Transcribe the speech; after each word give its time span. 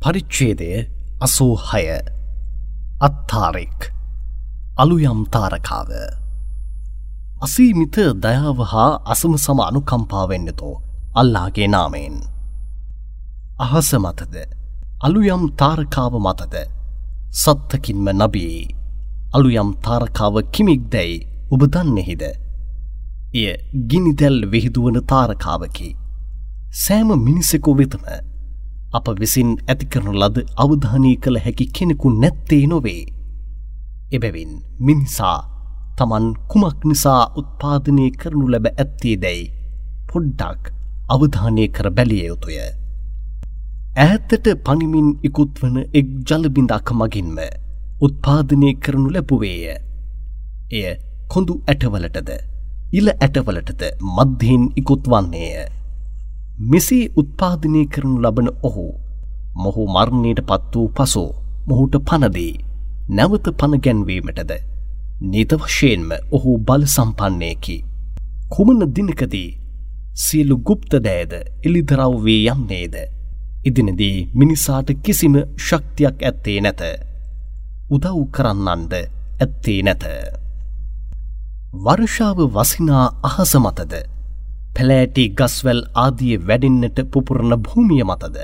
පරිච්චේදය 0.00 0.86
අසූහය. 1.20 1.86
අත්තාරෙක්. 3.00 3.80
අලුයම් 4.76 5.20
තාරකාව. 5.26 5.90
අසීමිත 7.42 7.96
දයාව 8.22 8.58
හා 8.64 9.00
අසම 9.04 9.32
සම 9.36 9.58
අනුකම්පාවෙන්නතෝ 9.60 10.74
අල්ලාගේ 11.14 11.68
නාමයෙන්. 11.68 12.16
අහස 13.58 13.90
මතද? 13.94 14.36
අලුයම් 15.00 15.42
තාරකාව 15.56 16.14
මතද? 16.20 16.56
සත්තකින්ම 17.34 18.08
නබී 18.12 18.56
අලුයම් 19.34 19.70
තාරකාව 19.82 20.34
කිමික් 20.52 20.82
දැයි 20.94 21.26
ඔබ 21.50 21.62
දන්නෙහිද? 21.66 22.22
එය 23.34 23.46
ගිනිදැල් 23.90 24.38
විහිදුවන 24.46 24.96
තාරකාවකි. 25.04 25.90
සෑම 26.76 27.08
මිනිසෙකු 27.26 27.72
වෙතම 27.74 28.04
අප 28.96 29.06
විසින් 29.20 29.50
ඇතිකරනු 29.72 30.12
ලද 30.20 30.36
අවධානී 30.64 31.16
කළ 31.24 31.38
හැකි 31.46 31.64
කෙනෙකු 31.76 32.10
නැත්තේ 32.22 32.64
නොවේ. 32.66 33.02
එබැවින් 34.16 34.52
මිනිසා 34.86 35.38
තමන් 35.98 36.26
කුමක් 36.50 36.86
නිසා 36.90 37.22
උත්පාදනය 37.40 38.06
කරනු 38.20 38.44
ලැබ 38.52 38.66
ඇත්තේ 38.70 39.16
දැයි 39.24 39.44
පොඩ්ඩක් 40.10 40.72
අවධානය 41.08 41.66
කර 41.76 41.88
බැලිය 41.96 42.22
යුතුය. 42.26 42.58
ඈත්තට 44.04 44.48
පනිමින් 44.66 45.10
ඉකුත්වන 45.28 45.76
එක් 46.00 46.08
ජලබිඳක් 46.28 46.92
මගින්ම 47.00 47.38
උත්පාදනය 48.00 48.70
කරනු 48.84 49.08
ලැබුවේය. 49.16 49.76
එය 50.72 50.86
කොඳු 51.32 51.62
ඇටවලටද 51.66 52.30
ඉල 52.92 53.08
ඇටවලටද 53.14 53.82
මධ්‍යයෙන් 54.16 54.64
ඉකුත් 54.80 55.12
වන්නේය. 55.12 55.68
මෙසේ 56.58 57.10
උත්පාදනය 57.16 57.80
කරනු 57.86 58.16
ලබන 58.20 58.48
ඔහු 58.62 58.86
මොහු 59.56 59.82
මරණයට 59.88 60.40
පත් 60.42 60.72
වූ 60.74 60.88
පසු 60.90 61.22
මොහුට 61.68 61.94
පනදී 62.02 62.54
නැවත 63.10 63.46
පණගැන්වීමටද 63.52 64.50
නිත 65.22 65.52
වශයෙන්ම 65.54 66.10
ඔහු 66.32 66.56
බල 66.60 66.82
සම්පන්නයකි. 66.86 67.76
කුමන 68.48 68.82
දිනකදී 68.88 69.56
සියලු 70.16 70.56
ගුප්ත 70.60 70.92
දෑද 70.98 71.32
එළිදරව් 71.62 72.18
වී 72.24 72.42
යන්නේද. 72.48 72.96
ඉදිනදී 73.64 74.28
මිනිසාට 74.34 74.90
කිසිම 75.00 75.34
ශක්තියක් 75.58 76.18
ඇත්තේ 76.22 76.58
නැත. 76.60 76.82
උදව් 77.90 78.20
කරන්නන්ද 78.32 78.92
ඇත්තේ 79.40 79.80
නැත. 79.82 80.04
වර්ෂාව 81.76 82.38
වසිනා 82.52 83.06
අහස 83.22 83.52
මතද 83.56 84.17
පැලෑටි 84.78 85.22
ගස්වැල් 85.38 85.80
ආදිය 86.00 86.34
වැඩෙන්න්නට 86.48 86.98
පුපුරණ 87.12 87.54
භූමිය 87.62 88.02
මතද 88.04 88.36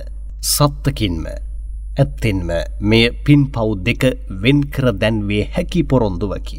සත්තකින්ම 0.49 1.27
ඇත්තෙන්ම 1.27 2.49
මෙය 2.83 3.05
පින් 3.25 3.43
පව් 3.55 3.77
දෙක 3.89 4.03
වෙන්කර 4.43 4.87
දැන්වේ 5.03 5.45
හැකි 5.55 5.83
පොරොන්දුවකි. 5.91 6.59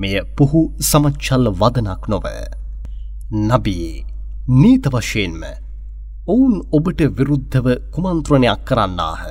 මෙය 0.00 0.14
පුහු 0.36 0.60
සමච්චල්ල 0.88 1.50
වදනක් 1.60 2.02
නොව. 2.12 2.26
නබී 3.40 3.88
නීත 4.60 4.86
වශයෙන්ම 4.94 5.42
ඔවුන් 6.26 6.54
ඔබට 6.72 7.02
විරුද්ධව 7.18 7.66
කුමන්ත්‍රණයක් 7.96 8.62
කරන්නාහ. 8.68 9.24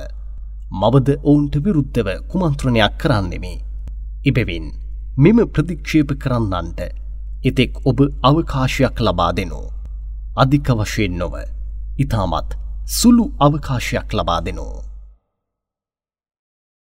මවද 0.72 1.08
ඔවුන්ට 1.22 1.56
විරුද්ධව 1.64 2.10
කුමන්ත්‍රණයක් 2.30 3.00
කරන්නෙමි. 3.00 3.54
ඉබෙවින් 4.24 4.68
මෙම 5.18 5.40
ප්‍රතික්ෂේප 5.48 6.14
කරන්නන්ට 6.22 6.84
එතෙක් 7.48 7.72
ඔබ 7.86 7.98
අවකාශයක් 8.22 9.00
ලබා 9.06 9.32
දෙනෝ. 9.36 9.66
අධික 10.42 10.68
වශයෙන් 10.78 11.14
නොව 11.20 11.34
ඉතාමත් 11.98 12.50
සුළු 12.98 13.24
අවකාශයක් 13.46 14.14
ලබා 14.14 14.40
දෙනෝ. 14.40 14.93